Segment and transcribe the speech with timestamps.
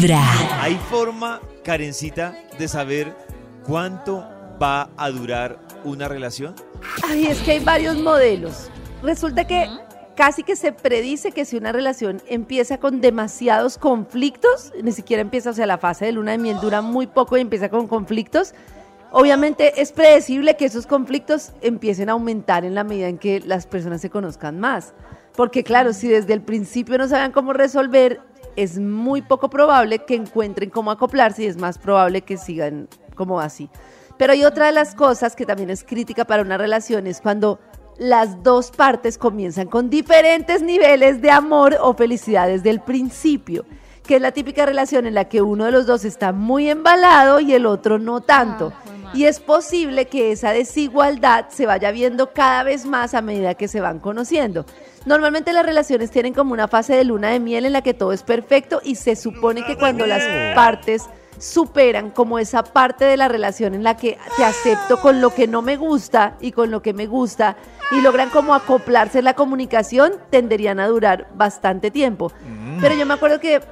[0.00, 0.22] Vibra.
[0.62, 3.16] ¿Hay forma, Karencita, de saber
[3.66, 4.24] cuánto
[4.62, 6.54] va a durar una relación?
[7.02, 8.70] Ay, es que hay varios modelos.
[9.02, 9.68] Resulta que
[10.14, 15.50] casi que se predice que si una relación empieza con demasiados conflictos, ni siquiera empieza,
[15.50, 18.54] o sea, la fase de luna de miel dura muy poco y empieza con conflictos,
[19.10, 23.66] obviamente es predecible que esos conflictos empiecen a aumentar en la medida en que las
[23.66, 24.92] personas se conozcan más.
[25.34, 28.20] Porque claro, si desde el principio no saben cómo resolver,
[28.58, 33.38] es muy poco probable que encuentren cómo acoplarse y es más probable que sigan como
[33.38, 33.70] así.
[34.16, 37.60] Pero hay otra de las cosas que también es crítica para una relación, es cuando
[37.98, 43.64] las dos partes comienzan con diferentes niveles de amor o felicidad desde el principio,
[44.04, 47.38] que es la típica relación en la que uno de los dos está muy embalado
[47.38, 48.72] y el otro no tanto.
[49.14, 53.68] Y es posible que esa desigualdad se vaya viendo cada vez más a medida que
[53.68, 54.66] se van conociendo.
[55.08, 58.12] Normalmente las relaciones tienen como una fase de luna de miel en la que todo
[58.12, 60.22] es perfecto y se supone que cuando las
[60.54, 61.08] partes
[61.38, 65.46] superan como esa parte de la relación en la que te acepto con lo que
[65.46, 67.56] no me gusta y con lo que me gusta
[67.90, 72.30] y logran como acoplarse en la comunicación, tenderían a durar bastante tiempo.
[72.78, 73.62] Pero yo me acuerdo que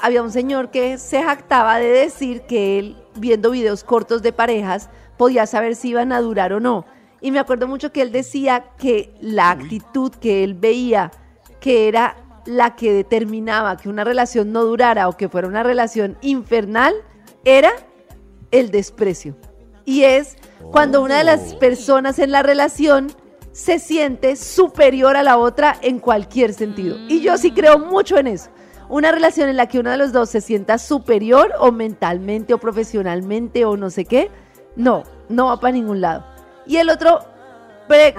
[0.00, 4.88] había un señor que se jactaba de decir que él, viendo videos cortos de parejas,
[5.18, 6.86] podía saber si iban a durar o no.
[7.26, 11.10] Y me acuerdo mucho que él decía que la actitud que él veía,
[11.58, 16.16] que era la que determinaba que una relación no durara o que fuera una relación
[16.20, 16.94] infernal,
[17.44, 17.72] era
[18.52, 19.36] el desprecio.
[19.84, 20.36] Y es
[20.70, 23.08] cuando una de las personas en la relación
[23.50, 26.96] se siente superior a la otra en cualquier sentido.
[27.08, 28.50] Y yo sí creo mucho en eso.
[28.88, 32.58] Una relación en la que uno de los dos se sienta superior o mentalmente o
[32.58, 34.30] profesionalmente o no sé qué,
[34.76, 36.35] no, no va para ningún lado.
[36.66, 37.20] Y el otro,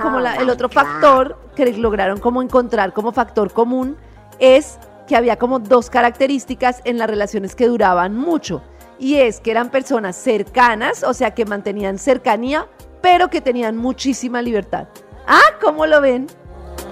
[0.00, 3.96] como la- el otro factor que lograron como encontrar como factor común
[4.38, 8.62] es que había como dos características en las relaciones que duraban mucho.
[8.98, 12.66] Y es que eran personas cercanas, o sea, que mantenían cercanía,
[13.02, 14.88] pero que tenían muchísima libertad.
[15.26, 16.26] Ah, ¿cómo lo ven?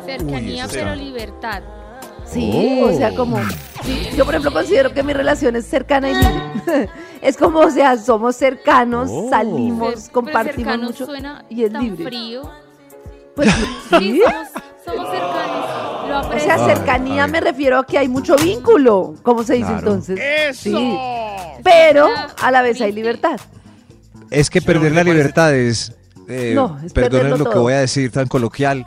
[0.05, 1.63] Cercanía, pero libertad.
[2.27, 3.39] Sí, o sea, como...
[3.85, 6.89] sí, yo, por ejemplo, considero que mi relación es cercana y libre.
[7.23, 9.29] es como, o sea, somos cercanos, Oh.
[9.31, 12.05] salimos, compartimos pero mucho suena y es tan libre.
[12.07, 12.51] frío.
[13.37, 13.49] Pues
[13.91, 14.23] Sí, sí.
[14.23, 14.49] somos,
[14.85, 16.09] somos cercanos.
[16.09, 19.79] Lo O sea, cercanía me refiero a que hay mucho vínculo, ¿cómo se dice Claro.
[19.81, 20.21] entonces?
[20.57, 20.97] Sí.
[21.63, 22.09] Pero
[22.43, 23.39] a la vez hay libertad.
[24.31, 25.93] Es que perder la libertad es,
[26.29, 28.87] eh, No, es perdonen lo que voy a decir tan coloquial,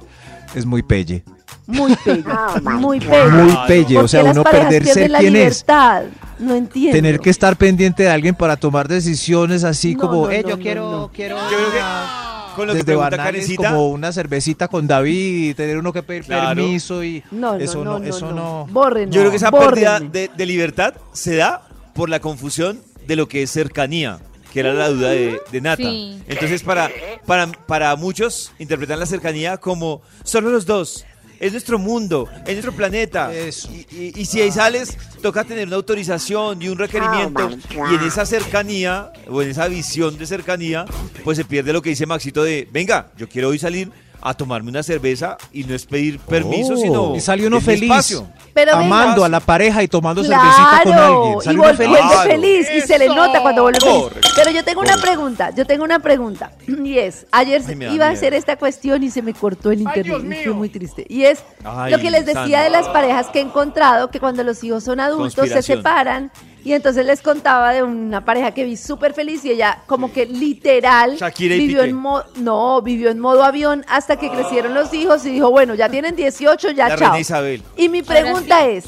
[0.56, 1.24] es muy pelle.
[1.68, 2.24] Muy pelle,
[2.64, 3.28] muy pelle.
[3.30, 5.42] Muy pelle, o ¿Por sea, uno perder ser la quien es.
[5.42, 6.04] libertad?
[6.40, 6.94] No entiendo.
[6.94, 10.50] Tener que estar pendiente de alguien para tomar decisiones así No, como, no, eh, no,
[10.50, 11.12] yo no, quiero, no.
[11.14, 12.24] quiero Yo creo que una-
[12.56, 15.92] con lo que desde pregunta banales Karencita, como una cervecita con David y tener uno
[15.94, 16.56] que pedir Claro.
[16.56, 18.66] permiso y No, no, eso no, no, eso no.
[18.72, 23.16] Bórrenlo, yo creo que esa pérdida de, de libertad se da por la confusión de
[23.16, 24.20] lo que es cercanía,
[24.54, 25.84] que era la duda de, de Nata.
[25.84, 26.20] Sí.
[26.28, 26.90] Entonces, para,
[27.28, 31.06] para, para muchos, interpretan la cercanía como solo los dos.
[31.40, 33.34] Es nuestro mundo, es nuestro planeta.
[33.34, 33.70] Eso.
[33.72, 37.50] Y, y- y si ahí sales, toca tener una autorización y un requerimiento.
[37.92, 40.86] y en esa cercanía, o en esa visión de cercanía,
[41.24, 43.92] pues se pierde lo que dice Maxito de, venga, yo quiero hoy salir
[44.22, 46.78] a tomarme una cerveza y no es pedir permiso, Oh.
[46.78, 47.16] sino...
[47.16, 47.84] Y sale uno feliz.
[47.84, 48.28] espacio.
[48.54, 51.56] Pero venga, amando a la pareja y tomando cervecita con Claro, alguien.
[51.56, 51.98] y uno feliz.
[51.98, 52.46] Claro.
[52.76, 54.32] y se le nota cuando vuelve feliz.
[54.36, 58.10] Pero yo tengo una pregunta, yo tengo una pregunta y es, ayer Ay, iba a
[58.12, 61.06] hacer esta cuestión y se me cortó el internet y fui muy triste.
[61.08, 64.44] Y es Ay, lo que les decía de las parejas que he encontrado, que cuando
[64.44, 66.32] los hijos son adultos se separan
[66.64, 70.26] y entonces les contaba de una pareja que vi súper feliz y ella como que
[70.26, 71.90] literal Shakira y vivió Piqué.
[71.90, 75.76] en modo, no, vivió en modo avión hasta que crecieron los hijos y dijo, bueno,
[75.76, 77.00] ya tienen 18, ya La chao.
[77.08, 77.64] reina Isabel.
[77.78, 78.86] Y mi pregunta es,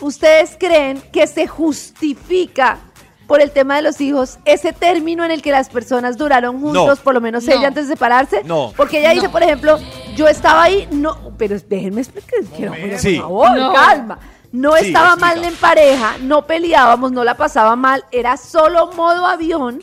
[0.00, 2.78] ¿ustedes creen que se justifica
[3.26, 6.98] por el tema de los hijos ese término en el que las personas duraron juntos,
[6.98, 7.04] No.
[7.04, 7.52] por lo menos No.
[7.52, 8.42] ella antes de separarse?
[8.44, 8.72] No.
[8.74, 9.78] Porque ella dice, por ejemplo,
[10.16, 13.16] yo estaba ahí, no, pero déjenme explicar, quiero, Sí.
[13.16, 13.72] por favor, No.
[13.74, 14.18] calma.
[14.52, 15.26] No Sí, estaba explica.
[15.34, 19.80] mal en pareja, no peleábamos, no la pasaba mal, era solo modo avión.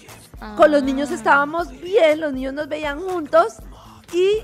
[0.58, 3.54] Con los niños estábamos bien, los niños nos veían juntos
[4.14, 4.40] y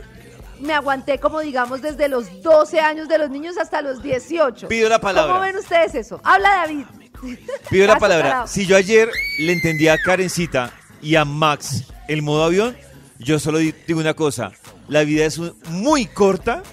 [0.59, 4.67] me aguanté como digamos desde los 12 años de los niños hasta los 18.
[4.67, 5.33] Pido la palabra.
[5.33, 6.19] ¿Cómo ven ustedes eso?
[6.23, 6.85] Habla David.
[7.69, 8.47] Pido la palabra.
[8.47, 9.09] Si yo ayer
[9.39, 10.71] le entendí a Karencita
[11.01, 12.75] y a Max el modo avión,
[13.19, 14.51] yo solo di- digo una cosa.
[14.87, 15.39] La vida es
[15.69, 16.63] muy corta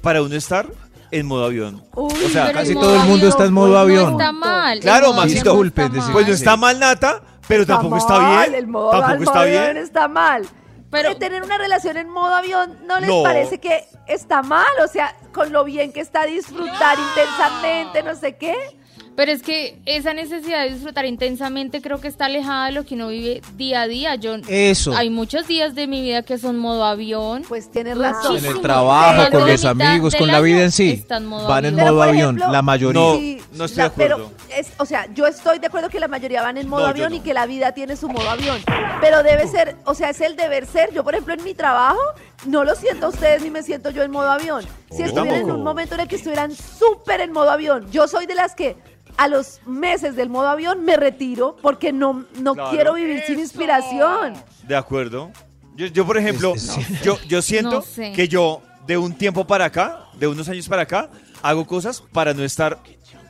[0.00, 0.66] para uno estar
[1.10, 1.84] en modo avión.
[1.94, 4.12] Uy, o sea, Casi todo el mundo está en modo No avión.
[4.12, 4.80] está mal.
[4.80, 5.54] Claro, Maxito.
[5.62, 5.70] no.
[6.12, 8.54] Pues no está mal Nata, pero está tampoco está mal, bien.
[8.60, 9.58] El modo, tampoco el está modo bien.
[9.62, 10.42] avión está mal.
[10.90, 13.22] Pero- Pero tener una relación en modo avión, ¿no les No.
[13.22, 14.66] parece que está mal?
[14.84, 18.54] O sea, con lo bien que está disfrutar intensamente, no sé qué.
[19.20, 22.94] Pero es que esa necesidad de disfrutar intensamente creo que está alejada de lo que
[22.94, 24.14] uno vive día a día.
[24.14, 24.96] Yo Eso.
[24.96, 27.42] hay muchos días de mi vida que son modo avión.
[27.46, 28.38] Pues tienes razón.
[28.38, 31.04] En el trabajo, Pero con los amigos, con la vida en sí.
[31.06, 31.84] en modo Van en avión.
[31.84, 32.98] Pero, modo avión, ejemplo, la mayoría.
[33.02, 33.18] No,
[33.58, 34.32] no estoy de la- pero acuerdo.
[34.56, 37.10] es, o sea, yo estoy de acuerdo que la mayoría van en modo No, avión
[37.10, 37.16] no.
[37.16, 38.56] y que la vida tiene su modo avión.
[39.02, 40.94] Pero debe ser, o sea, es el deber ser.
[40.94, 42.00] Yo, por ejemplo, en mi trabajo,
[42.46, 44.64] no lo siento a ustedes ni me siento yo en modo avión.
[44.90, 48.08] Si Yo estuvieran en un momento en el que estuvieran súper en modo avión, yo
[48.08, 48.76] soy de las que
[49.16, 52.70] a los meses del modo avión me retiro porque no, no Claro.
[52.70, 54.34] quiero vivir sin inspiración.
[54.66, 55.30] De acuerdo.
[55.76, 58.12] Yo, yo, por ejemplo, Es- es- yo, yo siento No sé.
[58.12, 61.10] que yo de un tiempo para acá, de unos años para acá,
[61.42, 62.78] hago cosas para no estar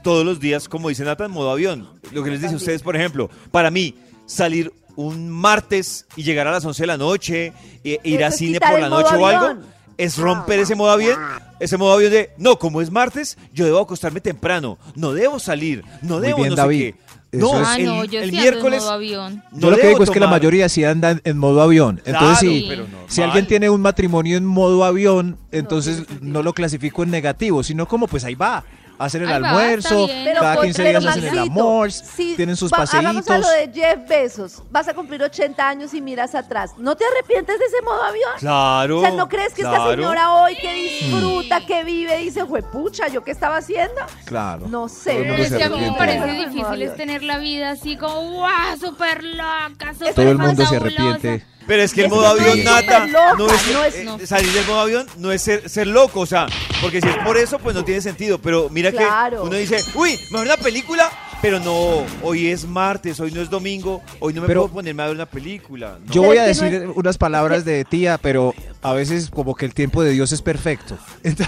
[0.02, 1.88] todos los días, como dice Nata, en modo avión.
[2.12, 3.94] Lo que les dice a ustedes, por ejemplo, para mí,
[4.26, 7.52] salir un martes y llegar a las 11 de la noche,
[7.84, 9.66] e ir a cine por la noche o algo, avión.
[9.96, 11.19] es romper ese modo avión,
[11.58, 15.84] ese modo avión de, no, como es martes, yo debo acostarme temprano, no debo salir,
[16.02, 16.78] no debo bien, no David.
[16.78, 17.10] sé qué.
[17.32, 19.44] Eso No, es- ah, el, no, yo el sí miércoles en modo avión.
[19.52, 22.02] no Yo lo que digo es que la mayoría sí andan en modo avión.
[22.04, 23.04] Entonces, Claro, sí, pero normal.
[23.06, 27.86] si alguien tiene un matrimonio en modo avión, entonces no lo clasifico en negativo, sino
[27.86, 28.64] como pues ahí va.
[29.00, 30.06] Hacen el va, almuerzo.
[30.25, 33.23] Pero cada con- 15 pero, días hacen el Maxito, amor, si tienen sus va- Hagamos
[33.29, 33.41] a paseitos.
[33.41, 34.62] lo de Jeff Bezos.
[34.70, 36.73] Vas a cumplir 80 años y miras atrás.
[36.76, 38.31] ¿No te arrepientes de ese modo avión?
[38.38, 38.99] Claro.
[38.99, 43.25] O sea, ¿no crees que esta señora hoy que disfruta, que vive, dice, pucha, ¿yo
[43.25, 44.00] qué estaba haciendo?
[44.26, 44.69] Claro.
[44.69, 45.14] No sé.
[45.14, 48.76] Mundo es que a mí me parece difícil es tener la vida así como, ¡guau!
[48.79, 51.03] Súper loca, súper Todo el mundo se fabulosa".
[51.03, 51.46] arrepiente.
[51.70, 53.06] Pero es que el modo avión, Nata,
[53.38, 56.49] no es, no eh, salir del modo avión no es ser, ser loco, o sea,
[56.81, 58.38] porque si es por eso, pues no tiene sentido.
[58.40, 59.43] Pero mira Claro.
[59.43, 61.08] que uno dice, uy, mejor una película,
[61.40, 65.05] pero no, hoy es martes, hoy no es domingo, hoy no me Pero- puedo ponerme
[65.05, 65.96] a ver una película.
[66.05, 66.12] ¿no?
[66.12, 68.52] Yo voy a no decir unas palabras de tía, pero
[68.82, 70.99] a veces como que el tiempo de Dios es perfecto.
[71.22, 71.46] Ent-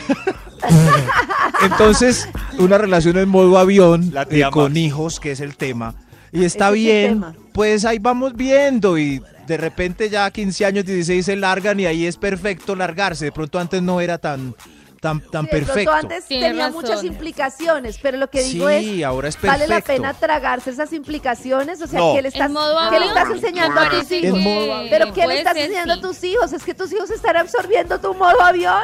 [1.64, 2.28] Entonces,
[2.58, 5.96] una relación en modo avión La tía eh, con hijos, que es el tema,
[6.30, 7.24] y está bien.
[7.52, 12.06] Pues ahí vamos viendo y de repente ya 15 años, 16 se largan y ahí
[12.06, 13.26] es perfecto largarse.
[13.26, 14.54] De pronto antes no era tan,
[15.00, 15.93] tan, tan Sí, de pronto perfecto.
[15.93, 16.72] antes tenía razón.
[16.72, 20.93] muchas implicaciones, pero lo que digo Sí, es, ahora es ¿vale la pena tragarse esas
[20.93, 21.82] implicaciones?
[21.82, 22.14] O sea, No.
[22.14, 22.50] ¿qué le estás,
[22.90, 24.38] ¿qué le estás enseñando a tus hijos?
[24.38, 24.87] Que.
[24.90, 25.98] ¿Pero qué le puede estás enseñando sí.
[25.98, 26.52] a tus hijos?
[26.52, 28.82] Es que tus hijos están absorbiendo tu modo avión.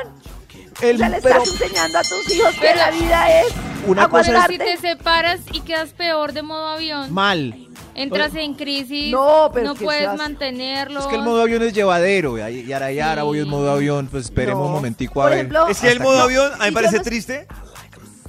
[0.83, 3.47] El- o sea, le pero estás enseñando a tus hijos que Pero- la vida es
[3.87, 4.73] Una cosa Pero aguantarte.
[4.73, 7.55] si te separas y quedas peor de modo avión, mal.
[7.95, 11.01] entras en crisis, No, pero es que puedes seas- mantenerlo.
[11.01, 14.25] Es que el modo avión es llevadero, y yara yara, voy en modo avión, pues
[14.25, 14.67] esperemos No.
[14.67, 15.39] un momentico a Por ver.
[15.39, 17.47] ejemplo, Es que el modo que- avión a mí me parece no- triste.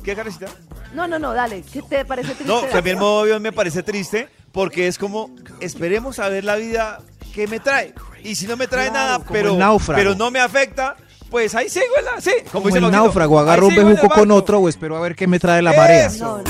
[0.04, 0.48] ¿Qué, Karencita?
[0.94, 1.62] No, no, no, dale.
[1.72, 2.46] ¿Qué te parece triste?
[2.46, 5.30] No, mí el modo avión me parece triste porque es como,
[5.60, 7.00] esperemos a ver la vida
[7.34, 7.94] que me trae.
[8.24, 9.58] Y si no me trae Claro, nada, pero,
[9.96, 10.96] pero no me afecta,
[11.30, 12.32] pues ahí sigo, la- sí.
[12.52, 15.28] Como, Como dice el náufrago, agarro un bejuco con otro o espero a ver qué
[15.28, 16.10] me trae la marea.
[16.20, 16.44] No, no.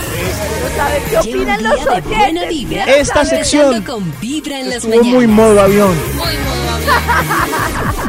[1.10, 2.50] Qué opinan los oyentes.
[2.50, 2.84] vibra.
[2.86, 5.94] Esta sección Empezando con Vibra en las Estuvo muy modo avión.
[6.16, 8.09] Muy modo avión.